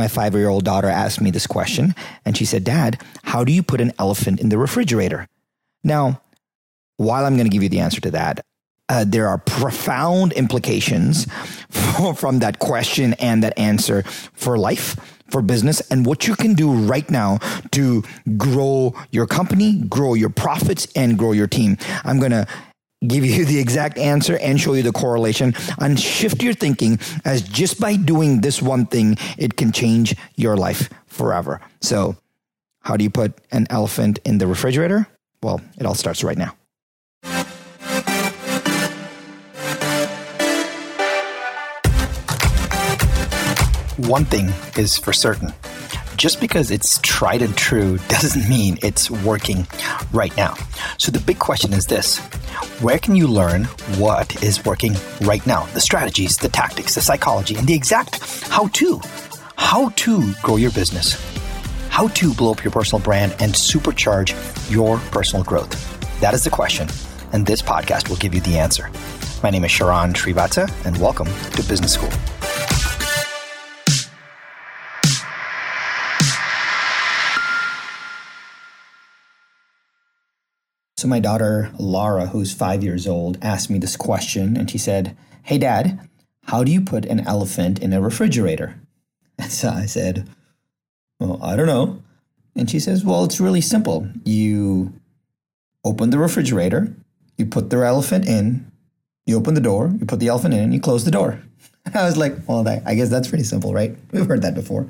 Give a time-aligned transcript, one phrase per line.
[0.00, 1.94] my five year old daughter asked me this question,
[2.24, 5.28] and she said, Dad, how do you put an elephant in the refrigerator?
[5.84, 6.22] Now,
[6.96, 8.40] while I'm going to give you the answer to that,
[8.88, 11.26] uh, there are profound implications
[11.68, 14.02] for, from that question and that answer
[14.32, 14.96] for life,
[15.28, 17.38] for business, and what you can do right now
[17.72, 18.02] to
[18.38, 21.76] grow your company, grow your profits, and grow your team.
[22.04, 22.46] I'm going to
[23.06, 27.42] give you the exact answer and show you the correlation and shift your thinking as
[27.42, 31.60] just by doing this one thing, it can change your life forever.
[31.80, 32.16] So,
[32.82, 35.06] how do you put an elephant in the refrigerator?
[35.42, 36.56] Well, it all starts right now.
[43.96, 45.52] One thing is for certain
[46.20, 49.66] just because it's tried and true doesn't mean it's working
[50.12, 50.54] right now.
[50.98, 52.20] So the big question is this
[52.80, 53.64] where can you learn
[53.98, 55.66] what is working right now?
[55.74, 59.00] The strategies, the tactics, the psychology, and the exact how to.
[59.56, 61.14] How to grow your business,
[61.90, 64.32] how to blow up your personal brand and supercharge
[64.70, 65.70] your personal growth.
[66.20, 66.88] That is the question,
[67.32, 68.90] and this podcast will give you the answer.
[69.42, 72.39] My name is Sharran Srivatsaa, and welcome to Business School.
[81.00, 85.16] So, my daughter, Laura, who's five years old, asked me this question and she said,
[85.44, 85.98] Hey, dad,
[86.42, 88.78] how do you put an elephant in a refrigerator?
[89.38, 90.28] And so I said,
[91.18, 92.02] Well, I don't know.
[92.54, 94.10] And she says, Well, it's really simple.
[94.26, 94.92] You
[95.86, 96.94] open the refrigerator,
[97.38, 98.70] you put the elephant in,
[99.24, 101.40] you open the door, you put the elephant in, and you close the door.
[101.94, 103.96] I was like, Well, I guess that's pretty simple, right?
[104.12, 104.86] We've heard that before.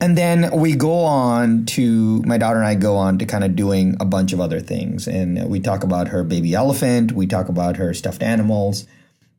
[0.00, 3.56] And then we go on to, my daughter and I go on to kind of
[3.56, 5.08] doing a bunch of other things.
[5.08, 8.86] And we talk about her baby elephant, we talk about her stuffed animals,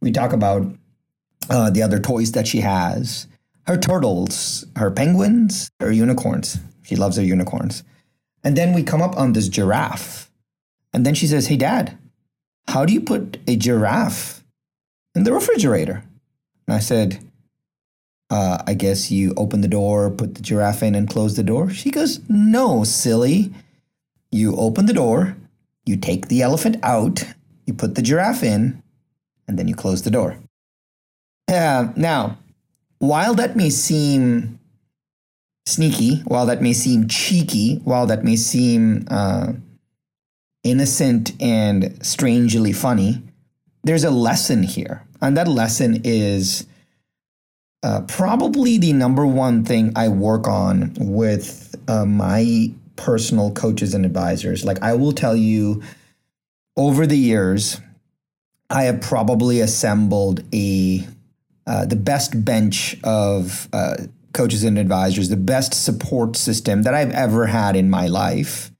[0.01, 0.67] we talk about
[1.49, 3.27] uh, the other toys that she has,
[3.67, 6.59] her turtles, her penguins, her unicorns.
[6.83, 7.83] She loves her unicorns.
[8.43, 10.29] And then we come up on this giraffe.
[10.91, 11.97] And then she says, Hey, dad,
[12.67, 14.43] how do you put a giraffe
[15.15, 16.03] in the refrigerator?
[16.67, 17.28] And I said,
[18.29, 21.69] uh, I guess you open the door, put the giraffe in, and close the door?
[21.69, 23.53] She goes, No, silly.
[24.31, 25.35] You open the door,
[25.85, 27.23] you take the elephant out,
[27.65, 28.83] you put the giraffe in,
[29.47, 30.37] and then you close the door.
[31.47, 32.37] Uh, now,
[32.99, 34.59] while that may seem
[35.65, 39.53] sneaky, while that may seem cheeky, while that may seem uh,
[40.63, 43.23] innocent and strangely funny,
[43.83, 45.07] there's a lesson here.
[45.21, 46.67] And that lesson is
[47.81, 54.05] uh, probably the number one thing I work on with uh, my personal coaches and
[54.05, 54.65] advisors.
[54.65, 55.81] Like I will tell you,
[56.75, 57.79] over the years,
[58.69, 61.07] I have probably assembled a
[61.65, 63.95] uh, the best bench of uh,
[64.33, 68.71] coaches and advisors, the best support system that I've ever had in my life.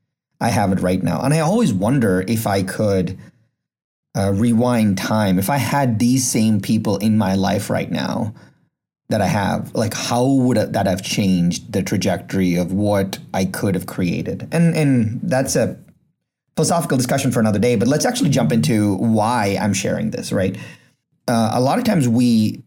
[0.42, 3.18] I have it right now, and I always wonder if I could.
[4.18, 5.38] Uh, rewind time.
[5.38, 8.34] If I had these same people in my life right now,
[9.10, 13.76] that I have, like how would that have changed the trajectory of what I could
[13.76, 14.48] have created?
[14.52, 15.80] And and that's a
[16.56, 17.76] philosophical discussion for another day.
[17.76, 20.32] But let's actually jump into why I'm sharing this.
[20.32, 20.58] Right,
[21.28, 22.64] uh, a lot of times we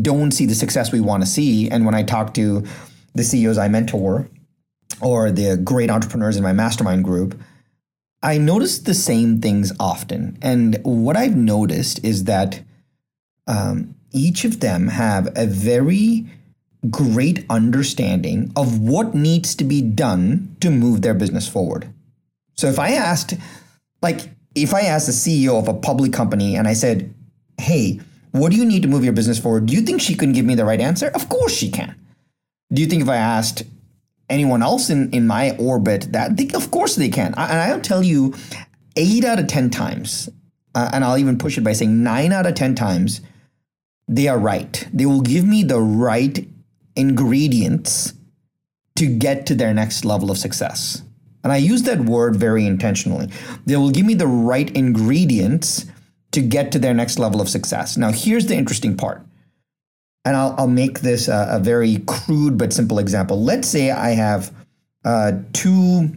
[0.00, 2.64] don't see the success we want to see, and when I talk to
[3.14, 4.28] the CEOs I mentor
[5.00, 7.38] or the great entrepreneurs in my mastermind group.
[8.22, 10.38] I notice the same things often.
[10.40, 12.62] And what I've noticed is that
[13.48, 16.26] um, each of them have a very
[16.90, 21.92] great understanding of what needs to be done to move their business forward.
[22.56, 23.34] So if I asked,
[24.02, 27.14] like, if I asked the CEO of a public company and I said,
[27.58, 28.00] hey,
[28.32, 29.66] what do you need to move your business forward?
[29.66, 31.08] Do you think she can give me the right answer?
[31.08, 31.94] Of course she can.
[32.72, 33.62] Do you think if I asked
[34.28, 37.34] anyone else in, in my orbit that, they, of course they can.
[37.36, 38.34] and I'll tell you,
[38.96, 40.28] eight out of 10 times,
[40.74, 43.20] uh, and I'll even push it by saying nine out of 10 times,
[44.08, 44.86] they are right.
[44.92, 46.46] They will give me the right
[46.96, 48.14] ingredients
[48.96, 51.02] to get to their next level of success.
[51.42, 53.28] And I use that word very intentionally.
[53.66, 55.86] They will give me the right ingredients
[56.32, 57.96] to get to their next level of success.
[57.96, 59.22] Now, here's the interesting part.
[60.24, 63.42] And I'll, I'll make this a, a very crude but simple example.
[63.42, 64.54] Let's say I have
[65.04, 66.10] uh, two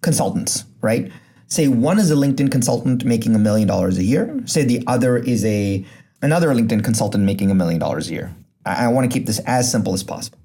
[0.00, 1.12] consultants, right?
[1.46, 4.40] Say one is a LinkedIn consultant making a million dollars a year.
[4.46, 5.84] Say the other is a
[6.22, 8.34] another LinkedIn consultant making a million dollars a year.
[8.64, 10.38] I, I want to keep this as simple as possible.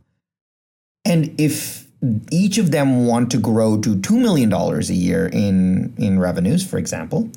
[1.03, 1.87] And if
[2.31, 6.77] each of them want to grow to $2 million a year in, in revenues, for
[6.77, 7.29] example,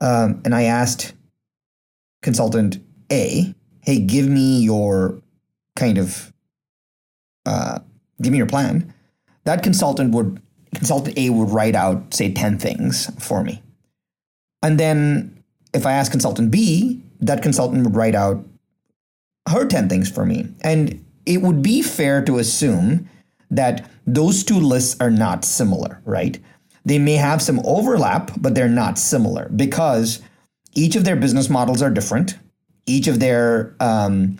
[0.00, 1.14] um, and I asked
[2.22, 2.78] consultant
[3.12, 5.20] A, hey, give me your
[5.76, 6.32] kind of
[7.46, 7.80] uh,
[8.22, 8.92] give me your plan,
[9.44, 10.40] that consultant would
[10.74, 13.62] consultant A would write out say 10 things for me.
[14.62, 18.44] And then if I ask consultant B, that consultant would write out
[19.48, 20.48] her 10 things for me.
[20.62, 23.08] And it would be fair to assume
[23.50, 26.38] that those two lists are not similar, right?
[26.84, 30.20] They may have some overlap, but they're not similar because
[30.74, 32.36] each of their business models are different.
[32.86, 34.38] Each of their um,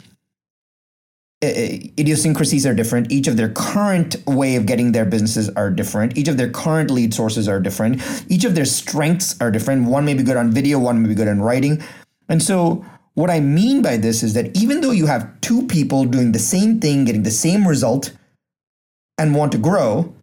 [1.43, 3.11] idiosyncrasies are different.
[3.11, 6.19] Each of their current way of getting their businesses are different.
[6.19, 8.03] Each of their current lead sources are different.
[8.29, 9.87] Each of their strengths are different.
[9.87, 11.83] One may be good on video, one may be good on writing.
[12.29, 12.85] And so,
[13.15, 16.39] what I mean by this is that even though you have two people doing the
[16.39, 18.13] same thing, getting the same result,
[19.19, 20.15] and want to grow,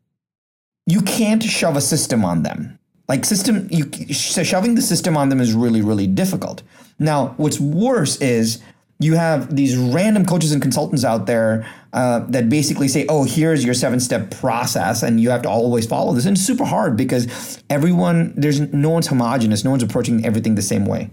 [0.86, 2.78] you can't shove a system on them.
[3.08, 6.64] Like system, you so shoving the system on them is really, really difficult.
[7.00, 8.62] Now, what's worse is
[9.00, 13.66] you have these random coaches and consultants out there uh, that basically say, "Oh, here's
[13.66, 16.26] your seven-step process," and you have to always follow this.
[16.26, 19.66] And it's super hard because everyone, there's no one's homogenous.
[19.66, 21.10] No one's approaching everything the same way.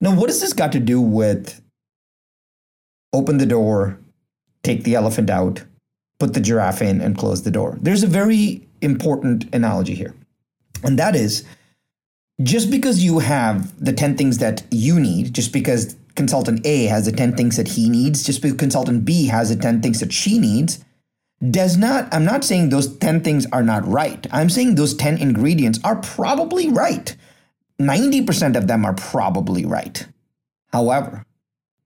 [0.00, 1.62] Now, what has this got to do with
[3.12, 3.98] open the door,
[4.62, 5.64] take the elephant out,
[6.18, 7.78] put the giraffe in, and close the door?
[7.80, 10.14] There's a very important analogy here,
[10.82, 11.44] and that is
[12.42, 17.06] just because you have the 10 things that you need, just because consultant A has
[17.06, 20.12] the 10 things that he needs, just because consultant B has the 10 things that
[20.12, 20.84] she needs,
[21.50, 24.26] does not, I'm not saying those 10 things are not right.
[24.32, 27.14] I'm saying those 10 ingredients are probably right.
[27.80, 30.06] 90% of them are probably right.
[30.72, 31.24] However,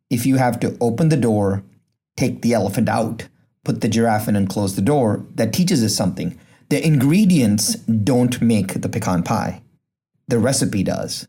[0.08, 1.64] if you have to open the door,
[2.16, 3.28] take the elephant out,
[3.64, 6.38] put the giraffe in, and close the door, that teaches us something.
[6.68, 9.62] The ingredients don't make the pecan pie,
[10.28, 11.26] the recipe does.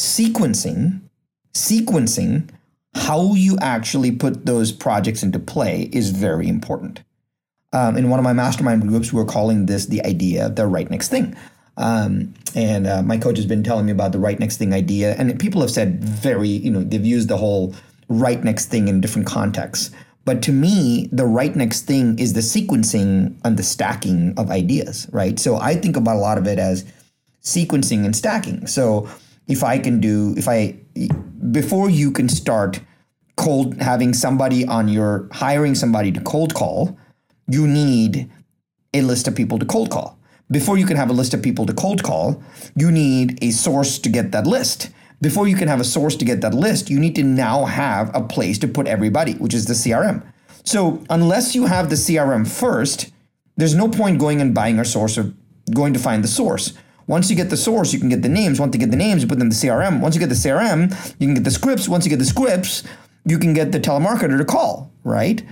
[0.00, 1.02] Sequencing
[1.58, 2.48] sequencing
[2.94, 7.02] how you actually put those projects into play is very important.
[7.72, 10.90] Um, in one of my mastermind groups, we're calling this the idea, of the right
[10.90, 11.36] next thing.
[11.78, 15.14] Um, and uh, my coach has been telling me about the right next thing idea.
[15.14, 17.74] And people have said very, you know, they've used the whole
[18.08, 19.90] right next thing in different contexts.
[20.24, 25.08] But to me, the right next thing is the sequencing and the stacking of ideas,
[25.12, 25.38] right?
[25.38, 26.84] So I think about a lot of it as
[27.42, 28.66] sequencing and stacking.
[28.66, 29.08] So
[29.46, 30.76] if I can do, if I,
[31.50, 32.80] before you can start
[33.36, 36.98] cold, having somebody on your, hiring somebody to cold call,
[37.46, 38.30] you need
[38.92, 40.17] a list of people to cold call.
[40.50, 42.42] Before you can have a list of people to cold call,
[42.74, 44.90] you need a source to get that list.
[45.20, 48.10] Before you can have a source to get that list, you need to now have
[48.14, 50.22] a place to put everybody, which is the CRM.
[50.64, 53.10] So, unless you have the CRM first,
[53.56, 55.34] there's no point going and buying a source or
[55.74, 56.72] going to find the source.
[57.06, 58.60] Once you get the source, you can get the names.
[58.60, 60.00] Once you get the names, you put them in the CRM.
[60.00, 61.88] Once you get the CRM, you can get the scripts.
[61.88, 62.84] Once you get the scripts,
[63.24, 65.42] you can get the telemarketer to call, right?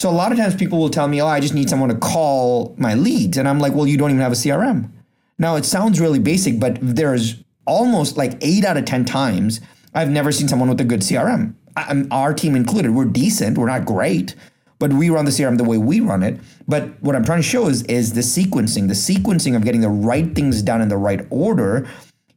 [0.00, 1.96] So a lot of times people will tell me, "Oh, I just need someone to
[1.96, 4.92] call my leads," and I'm like, "Well, you don't even have a CRM."
[5.40, 9.60] Now it sounds really basic, but there's almost like eight out of ten times
[9.94, 11.54] I've never seen someone with a good CRM.
[11.76, 13.58] I, our team included, we're decent.
[13.58, 14.36] We're not great,
[14.78, 16.38] but we run the CRM the way we run it.
[16.68, 19.88] But what I'm trying to show is is the sequencing, the sequencing of getting the
[19.88, 21.88] right things done in the right order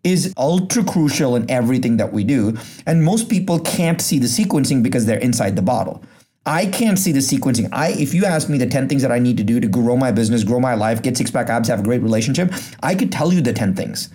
[0.04, 2.58] is ultra crucial in everything that we do.
[2.88, 6.02] And most people can't see the sequencing because they're inside the bottle.
[6.46, 7.70] I can't see the sequencing.
[7.72, 9.96] I if you ask me the 10 things that I need to do to grow
[9.96, 13.12] my business, grow my life, get six pack abs, have a great relationship, I could
[13.12, 14.10] tell you the 10 things.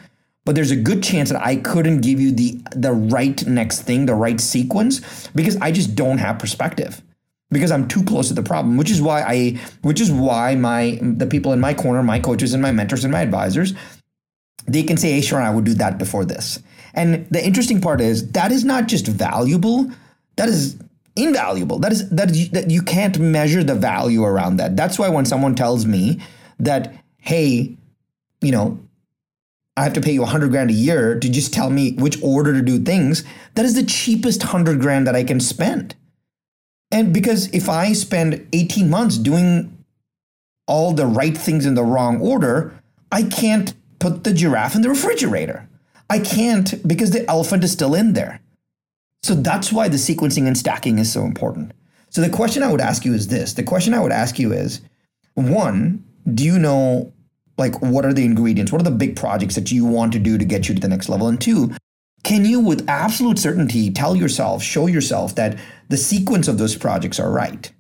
[0.44, 4.06] But there's a good chance that I couldn't give you the the right next thing,
[4.06, 7.02] the right sequence because I just don't have perspective
[7.50, 10.98] because I'm too close to the problem, which is why I which is why my
[11.00, 13.74] the people in my corner, my coaches and my mentors and my advisors,
[14.66, 16.60] they can say, hey Sharran, I would do that before this.
[16.94, 19.90] And the interesting part is that is not just valuable,
[20.36, 20.76] that is
[21.16, 21.78] invaluable.
[21.78, 24.76] That is that you, that you can't measure the value around that.
[24.76, 26.20] That's why when someone tells me
[26.58, 27.76] that, hey,
[28.40, 28.78] you know,
[29.76, 32.22] I have to pay you a hundred grand a year to just tell me which
[32.22, 35.94] order to do things, that is the cheapest hundred grand that I can spend.
[36.90, 39.84] And because if I spend 18 months doing
[40.66, 42.80] all the right things in the wrong order,
[43.10, 45.68] I can't put the giraffe in the refrigerator.
[46.08, 48.40] I can't because the elephant is still in there.
[49.26, 51.72] So that's why the sequencing and stacking is so important.
[52.10, 53.54] So the question I would ask you is this.
[53.54, 54.82] The question I would ask you is
[55.34, 57.12] one, do you know
[57.58, 58.70] like what are the ingredients?
[58.70, 60.86] What are the big projects that you want to do to get you to the
[60.86, 61.26] next level?
[61.26, 61.72] And two,
[62.22, 67.18] can you with absolute certainty tell yourself, show yourself that the sequence of those projects
[67.18, 67.72] are right?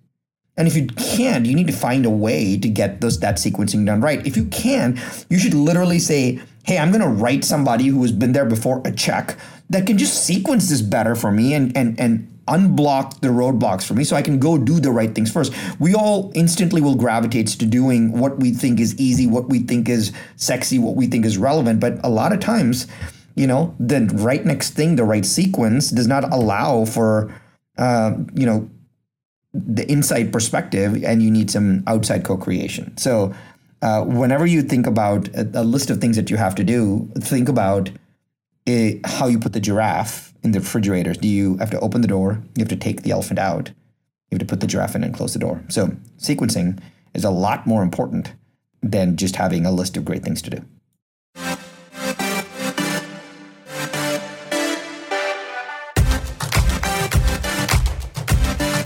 [0.56, 3.86] And if you can't, you need to find a way to get those that sequencing
[3.86, 4.26] done right.
[4.26, 5.00] If you can,
[5.30, 8.82] you should literally say, "Hey, I'm going to write somebody who has been there before
[8.84, 9.36] a check
[9.70, 13.94] that can just sequence this better for me and and and unblock the roadblocks for
[13.94, 15.52] me so I can go do the right things first.
[15.80, 19.88] We all instantly will gravitate to doing what we think is easy, what we think
[19.88, 21.80] is sexy, what we think is relevant.
[21.80, 22.86] But a lot of times,
[23.34, 27.34] you know, the right next thing, the right sequence does not allow for,
[27.78, 28.70] uh, you know,
[29.52, 32.96] the inside perspective and you need some outside co-creation.
[32.96, 33.34] So
[33.82, 37.10] uh, whenever you think about a, a, list of things that you have to do,
[37.18, 37.90] think about
[38.66, 41.14] it, how you put the giraffe in the refrigerator.
[41.14, 42.42] Do you have to open the door?
[42.56, 43.68] You have to take the elephant out.
[44.30, 45.62] You have to put the giraffe in and close the door.
[45.68, 46.80] So sequencing
[47.14, 48.34] is a lot more important
[48.82, 50.64] than just having a list of great things to do.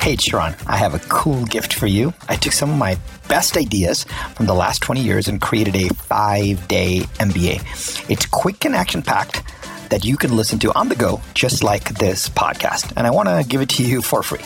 [0.00, 2.12] Hey, Sharran, I have a cool gift for you.
[2.28, 5.88] I took some of my best ideas from the last 20 years and created a
[5.94, 8.10] five day MBA.
[8.10, 9.42] It's quick and action packed
[9.90, 12.92] that you can listen to on the go, just like this podcast.
[12.97, 14.40] And I want to give it to you for free,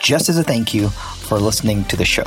[0.00, 2.26] just as a thank you for listening to the show.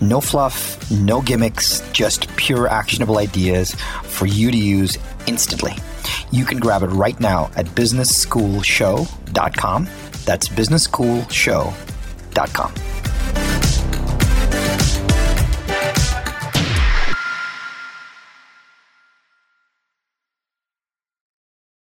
[0.00, 5.74] No fluff, no gimmicks, just pure actionable ideas for you to use instantly.
[6.30, 9.88] You can grab it right now at businessschoolshow.com.
[10.24, 12.72] That's businessschoolshow.com.